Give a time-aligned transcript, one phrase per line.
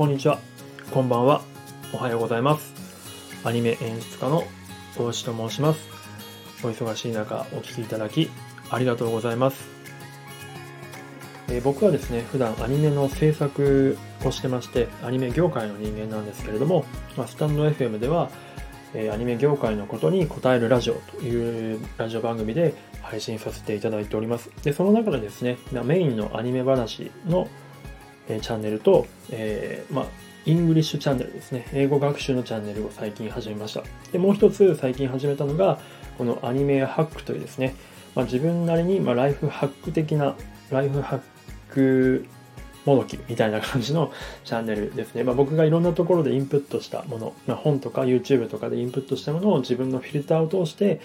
[0.00, 0.38] こんにちは、
[0.92, 1.42] こんばんは、
[1.92, 2.72] おはようございます。
[3.44, 4.44] アニメ演出家の
[4.98, 5.90] 大石と申します。
[6.64, 8.30] お忙しい中、お聴きいただき、
[8.70, 9.68] ありがとうございます。
[11.48, 16.86] えー、僕はですね、普段アニメの制作をしてまして、アニメ業界の人間なんですけれども、
[17.18, 18.30] まあ、スタンド FM では、
[18.94, 22.72] えー、アニメ業界のことに答えるラジオというラジオ番組で
[23.02, 24.50] 配信させていただいております。
[24.62, 27.48] で、その中でですね、メインのアニメ話の、
[28.30, 30.06] え、チャンネルと、えー、まあ、
[30.46, 31.66] イングリッシュチャンネルですね。
[31.72, 33.82] 英語学習のチャンネルを最近始めました。
[34.12, 35.78] で、もう一つ最近始めたのが、
[36.16, 37.74] このアニメハックというですね、
[38.14, 40.34] まあ、自分なりに、まライフハック的な、
[40.70, 41.20] ライフハッ
[41.70, 42.26] ク
[42.84, 44.12] もどきみたいな感じの
[44.44, 45.24] チャンネルですね。
[45.24, 51.00] まあ、僕がいろんなところでインプットしたもの、まあ、本とか YouTube とかでインプットしたものを自分のフィルターを通して、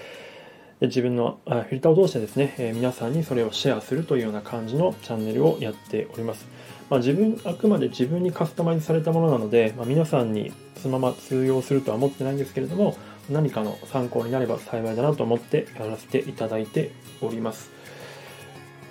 [0.82, 6.48] 自分のフィルターを通してですね、え皆さんにそれをシェアするというような感じのチャンネルをやっております。
[6.90, 12.96] まあ、自分、あくまで自分にカスタマイズされたものなので、まあ、皆さんにそのまま通用するとは思ってないんですけれども、
[13.30, 16.92] 何かの参考になれば幸いだなと思ってやらせていただいて
[17.22, 17.72] おります。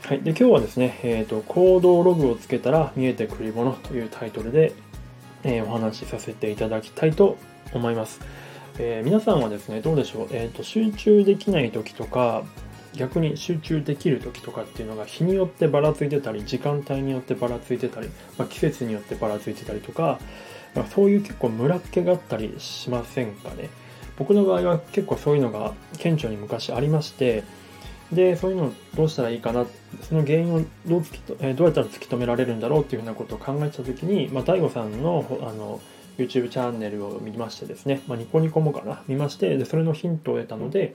[0.03, 0.23] はい。
[0.23, 4.73] で、今日はですね、え、ー、と、行動ログをつけたら見えてくるものというタイトルで、
[5.45, 7.39] えー、お話しさせていただきたいと
[7.73, 8.21] 思います。
[8.79, 12.43] えー、皆さんはですね、どうでしょう、えーと、集中できない時とか、
[12.97, 20.19] 逆に集中できる時とかっていうのが日によってばらついてたり、時間帯によってばらついてたり、まあ、季節によってばらついてたりとか、
[20.75, 23.69] まあ、そういう結構ムラっ気があったりしませんかね。
[24.17, 27.43] 僕の場合は結構そういうのが顕著に昔ありまして、
[28.13, 29.67] で、そういうのをどうしたらいいかな、
[30.03, 35.81] その原因をどう突きと、えどうやったら突き止められるんだろうっていうふうなことを考えたときに、まあ、大悟さんのあの
[36.17, 40.95] YouTube チャンネルを見ましてですね、まあ、ニコニコもかな、見まして、でそれのヒントを得たので、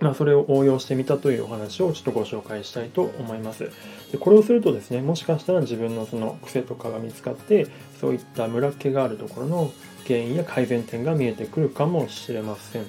[0.00, 3.70] まあ、それを応用してみたというお話をちょっとご紹介したいと思います。
[4.10, 7.66] でこれをするとですね、もしかしたら自分のその癖とかが見つかって、
[8.00, 9.72] そういったムラっ気があるところの
[10.06, 12.86] 原因や改善点が見えてくるかもしれません。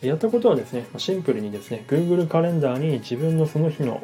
[0.00, 4.02] やったことはですね、シンプルにですね、Google カレンダーに自分のその日の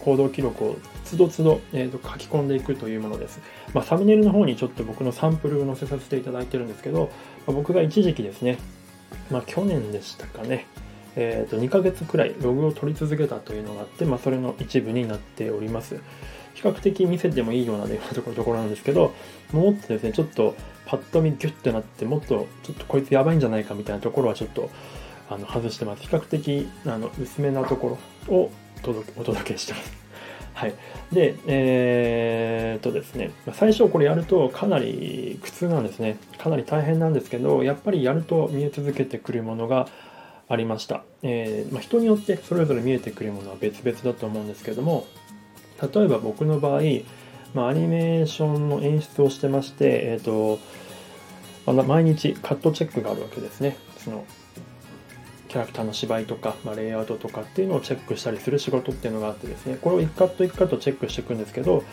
[0.00, 3.40] 行動記録をつどつど、えー、と書き込んでいくというものです。
[3.72, 7.10] まあ、サムネイルの方にちょっと僕のサンプルを載せさせていただいてるんですけど、
[7.46, 8.58] ま、僕が一時期ですね、
[9.30, 10.66] まあ、去年でしたかね、
[11.16, 16.00] えー、と2ヶ月くらいログを取り続けたというのがあって、まあ、それの一部になっております。
[16.54, 19.14] 比較的見せてもいいような、ね、ところなんですけど、
[19.52, 24.68] もっとですね、ちょっとパッと見ギュッてなって、もっとちょっとこいつやばいんじゃないかみたいなところはちょっと
[25.30, 26.02] あの外してます。
[26.02, 27.98] 比較的あの薄めなとこ
[28.28, 28.50] ろを
[28.82, 29.92] 届お届けしてます。
[30.54, 30.74] はい。
[31.12, 36.16] で、えー、っとですね、最初これやるとかなり苦痛なんですね。
[36.38, 39.86] かなり大変なんですけど、やっぱりやると見え続けてくるものが
[40.48, 41.04] ありました。
[41.22, 45.06] えー、まあ、人によってそれぞれ見えてくるものは別々だと思うんですけども、
[45.80, 46.82] 例えば僕の場合、
[47.54, 50.58] まあ、アニメーションの演出をしてまして、えーと
[51.72, 53.76] まあ、毎日カットチェックがあるわけですね。
[53.98, 54.24] その
[55.48, 61.84] キャラクターの芝居とか、まあ、レイアウトとかっていうのをチェックしたりする仕事っていうのがあってですね、これを1カット1カットチェックしていくんですけど、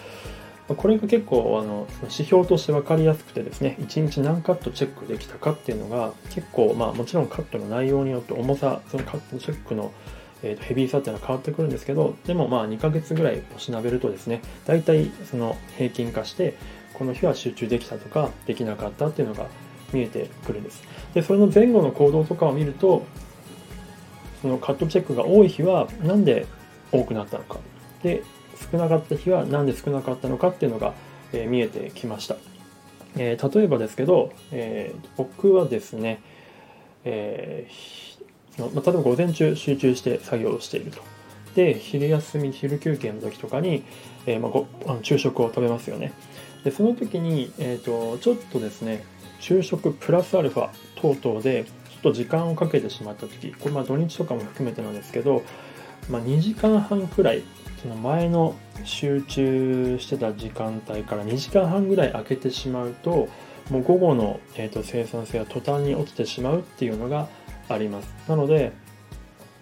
[0.68, 9.92] これが結構あの指標として分かりやすくてですね、1日何カットチェックできたかっていうのが結構、まあもちろんカットの内容によって重さ、そのカットチェックの
[10.44, 16.56] えー、とヘビーさっていうのは変わってくるんですけど、でもまあ2ヶ月ぐらいおしなべるとですね、大体その平均化して、
[16.94, 19.48] この日は集中できたとか、できなかったっていうのが
[19.92, 20.84] 見えてくるんです。
[21.14, 23.06] で、それの前後の行動とかを見ると、
[24.42, 26.46] そのカットチェックが多い日は何で
[26.92, 27.58] 多くなったのか
[28.04, 28.22] で
[28.72, 30.94] 少なかった日は何で少なかったのかっていうのが、
[31.34, 32.36] えー、見えてきました、
[33.18, 36.22] えー、例えばですけど、えー、僕はですね、
[37.04, 37.68] え
[38.58, 41.02] まあ、例えば午前中集中して作業をしていると。
[41.56, 43.84] で昼休み昼休憩の時とかに、
[44.26, 46.12] えまあ、ごあの昼食を食べますよね。
[46.66, 49.04] でその時に、えーとちょっとですね
[49.40, 55.44] 昼食プラスアルファ等々でちょっと時間をかけてしまった時これまあ土日とかも含めてなんですけど、
[56.10, 57.44] まあ、2時間半くらい
[57.86, 63.30] その前の集中してた時間帯から2時間半ぐらい空けてしまうと
[63.70, 67.28] もう午後の、えーと生産性が途端に落ちてしまうっていうのが
[67.70, 68.12] あります。
[68.28, 68.74] なので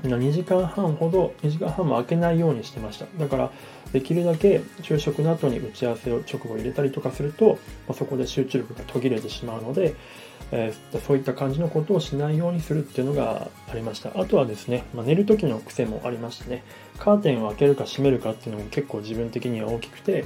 [0.04, 3.06] 2時間半ほど2時間半も空けないようにしてました。
[3.18, 3.52] だから
[3.94, 9.96] できるだけ昼食の後に打ち合わせを直後入れたりとかすると、まあ、そこで集中力が途切れてしまうので、
[10.52, 14.12] えー、そういった感じのことをしないようにするっていうのがありました。
[14.20, 16.64] あとはですね、まあ、寝る時の癖もありましてね
[17.00, 20.26] カーテンを開けるか閉めるかっていうのも結構自分的には大きくて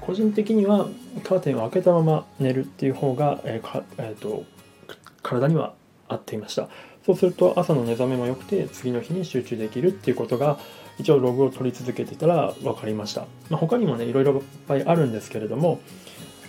[0.00, 0.86] 個人的には
[1.24, 4.44] カーテンを開けたまま寝るっていう方が、えーえーと
[5.22, 5.74] 体には
[6.08, 6.68] 合っていました。
[7.08, 10.58] そうすると朝の目覚めも良くて次の日に集中できるっていうことが
[10.98, 15.80] 一応ログを取り続けてたら分かりました、まあ、他にもねいろいろいっぱいあるんですけれども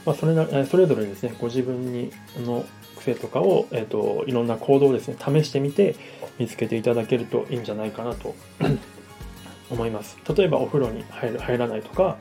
[0.05, 2.65] まあ、それなそれぞれですねご自分にの
[2.97, 5.95] 癖とかを、えーと、いろんな行動をですね試してみて
[6.37, 8.35] 見つけていただけるといいんじゃないかなと
[9.69, 10.17] 思います。
[10.35, 12.17] 例えばお風呂に入る入らないとか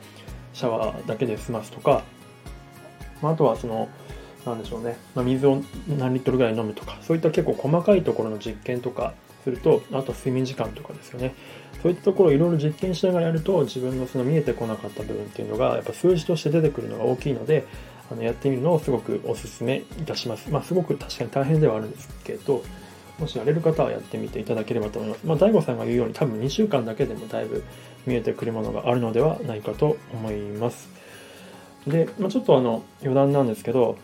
[0.53, 2.03] シャワーだけで済ますとか、
[3.21, 3.89] まあ、あとはその
[4.45, 9.13] なんでしょうね、まあ、水を何リットルぐらい飲むとかそういった結構細かいところの実験とか
[9.43, 11.35] するとあと睡眠時間とかですよね
[11.81, 17.65] そういったところをいろいろ実験しながらやると自分のその見えてこなかった部分っていうのがやっぱ数字として出てくるのが大きいので
[18.11, 20.49] あのやってみるのをすごくお勧めいたします。
[20.49, 22.63] まあ、すごく確かに大変ではあるんですけど、
[23.19, 25.25] もしやれる方はやってみていただければと思います。
[25.27, 27.63] まあ、大悟さんが言うように多分2週間だけでもだいぶ
[28.07, 30.89] 見えてくるものがあるのではないかと思います。
[31.85, 33.97] で、まあ、ちょっとあの余談なんですけど、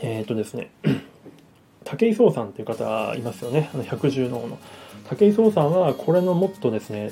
[0.00, 0.70] えっ、ー、とですね、
[1.84, 3.70] 武井壮さんという方いますよね。
[3.74, 4.58] あの百獣の王の。
[5.08, 7.10] 武井壮さんはこれのもっとですね、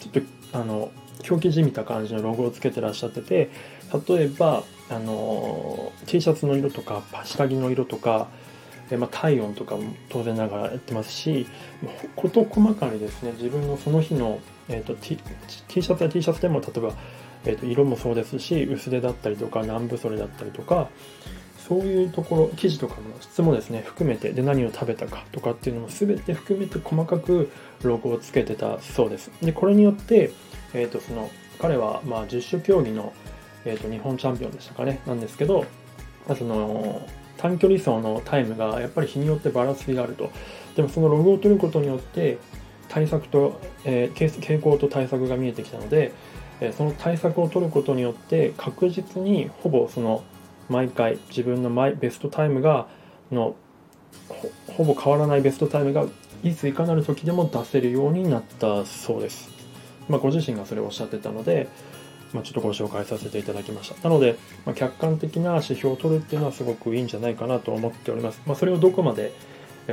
[0.00, 0.90] ちょっとあの
[1.22, 3.50] 狂気じみた感じのロゴをつけてらっしゃってて
[4.08, 8.28] 例えばあの T シャツの色とか下着の色とか、
[8.90, 11.46] えまあ、体温とかも当然ながらやってますし
[12.14, 14.38] 事細かにですね自分のその日の、
[14.68, 15.18] えーと、T,
[15.68, 16.92] T シャツや T シャツでも例えば、
[17.44, 20.88] えーと、色もそうですし薄手だったりとか南部袖だったりとか
[21.68, 23.82] そういうところ生地とかの質もですね。
[23.84, 27.50] 含めてで何を食べたかとかっていうのも全て含めて細かく
[27.82, 29.32] ロゴをつけてたそうです。
[29.42, 30.30] でこれによって、
[30.74, 31.28] えーと、その
[31.58, 33.12] 彼はまあ十種競技の、
[33.64, 35.00] えーと、日本チャンピオンでしたかね。
[35.06, 35.64] なんですけど、
[36.28, 40.30] まあ、その短距離走のタイムがやっぱり日によってばらつきがあると。
[40.76, 42.38] でもそのログを取ることによって
[42.88, 46.12] 対策と、えー、傾向と対策が見えてきたので、
[46.60, 50.22] え、その対策を取ることによって確実にほぼその
[50.68, 52.88] 毎回自分のマイベストタイムが
[53.30, 53.56] の
[54.68, 56.06] ほぼ変わらないベストタイムが
[56.42, 59.50] いついかなる時でも出せるようになったそうです。
[60.08, 61.68] まあ、ご自身がそれをおっしゃってたので、
[62.32, 64.08] まあ、ちょっとご紹介させていただきました。
[64.08, 68.40] なので、まあ、客観的な指標を取るっていうのはすごくいいんじゃないかなと思っております。
[68.46, 69.32] まあ、それをどこまで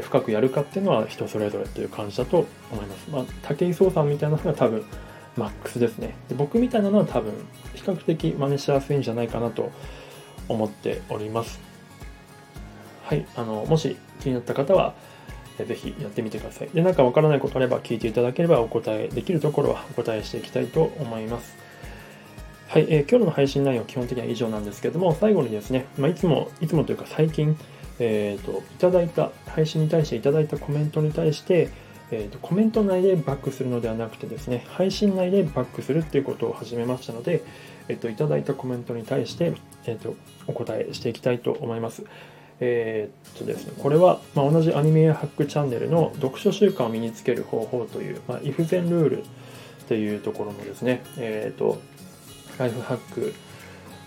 [0.01, 3.09] 深くやるかっていうのは人それぞれという感じだと思います。
[3.09, 4.83] まあ、武井壮さんみたいなのが多分
[5.37, 6.15] マックスですね。
[6.29, 7.31] で僕みたいなのは多分
[7.73, 9.71] 比較的真似しやすいんじゃないかなと
[10.47, 11.59] 思っております。
[13.03, 14.93] はい、あのもし気になった方は、
[15.57, 16.69] ぜひやってみてください。
[16.73, 21.55] で、なんかわからないことあれば聞いていただければお答えできるところはお答えしていきたいと思います。
[22.67, 27.55] はい、えー、今日の配信内容は基本的には以上なんですけども、最後にですね、まあ、いつも、いつもというか最近、
[27.99, 31.69] えっ、ー、と、いただいた、配信に対していただいたコメントに対して、
[32.09, 37.43] えーと、コメント内でバックするのではなくてですね、配信内でバックするっていうことを始めましたので、
[37.89, 39.53] えっ、と、いただいたコメントに対して、
[39.85, 40.15] えっ、と、
[40.47, 42.03] お答えしていきたいと思います。
[42.59, 49.25] えー、っとですね、これは、まあ、同じアニメハックチャンネルの読書習慣を身につける方法という、まあ、イフゼンルールっ
[49.87, 51.81] ていうところのですね、えー、っと、
[52.57, 53.33] ライフハック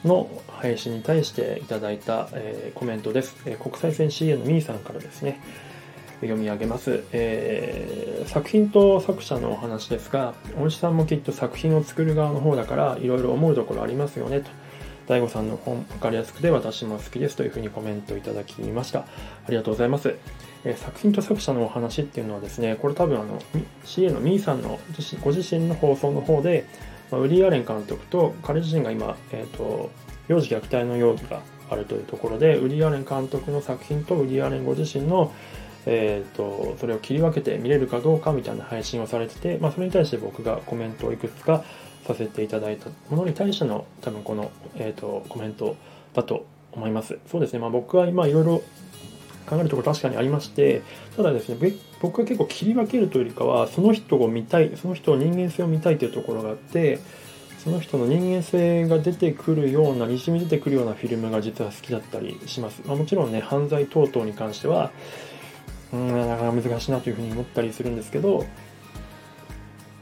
[0.04, 3.36] の配信に対していただいた、えー、コメントです。
[3.44, 5.40] えー、国際線 CA のミーさんからですね、
[6.20, 14.50] 読み上げます、えー、作品と作者のお話ですが、おじさんもきっと作品を作る側の方だから、いろいろ思うところありますよねと。
[15.06, 19.00] 大悟さんの本分かりやすくて私も好きですというふうにコメントいただきました。
[19.00, 19.04] あ
[19.48, 20.14] りがとうございます。
[20.64, 23.40] えー、作品と作者のお話っていうのはですね、これ多分あの
[23.84, 24.80] CA のミーさんの
[25.22, 26.66] ご自身の放送の方で、
[27.10, 29.90] まあ、ウリー・アレン監督と彼自身が今、え、ー、と、
[30.28, 35.32] 幼児虐待の容疑があるというところで、ウリー・アレン監督の作品とウリー・アレンご自身の
[35.86, 41.64] えーと、それを切り分けて見れるかどうかみたいな配信をされてて、まあ、それに対して僕がコメントをいくつか
[42.06, 45.76] させていただいたものに対しての多分この、えーと、コメント
[46.12, 47.18] だと思います。
[47.30, 48.62] そうですね、まあ、僕は今いろいろ
[49.46, 50.82] 考えるところ確かにありまして、
[51.16, 56.98] ただですね、僕は結構切り分けるというよりかは、その人を見たい、その人の人間性を見たいというところがあって、
[57.62, 62.82] その人の人間性が出てくるような、にじみ出てくるようなフィルムが実は好きだったりします。
[62.84, 64.90] まあ、もちろんね、犯罪等々に関しては、
[65.92, 68.44] うん、なかなか難しいなというふうに思ったりするんですけど、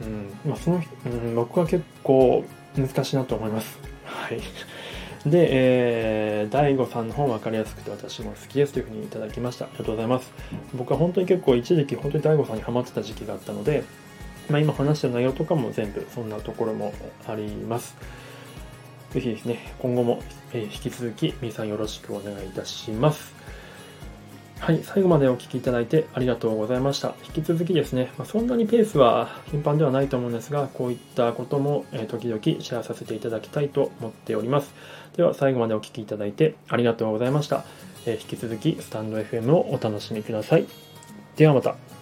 [0.01, 2.45] うんまあ、その、うん、僕は結構
[2.77, 3.79] 難しいなと思います。
[4.05, 4.41] はい。
[5.29, 9.65] で、えー、大悟さんの方分かりやすくて私も好きですというふうにいただきました。
[9.67, 10.33] ありがとうございます。
[10.75, 13.85] 僕は本当に結構一時期本当に大悟さんにハマってた時期があったので、
[14.51, 16.93] まあ、今話してる内容とかも全部そんなところも
[17.27, 17.97] あります。
[19.13, 20.21] ぜひですね、今後も、
[20.53, 23.33] 引き続き、みーさんよろしくお願いいたします。
[24.65, 27.15] はい、最後までお聴きいただいてありがとうございました。
[27.27, 34.73] 引き続きですね、まあ、そんなにペースは頻繁ではないと思うんですが、こういったことも、え時々シェアさせていただきたいと思っております。
[35.19, 37.63] では、最後までお聴きいただいてありがとうございました。
[38.07, 40.65] え引き続き、スタンド FM をお楽しみください。
[41.37, 41.94] ではまた。